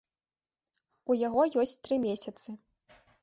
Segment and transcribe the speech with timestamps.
[1.11, 2.49] У яго ёсць тры месяцы.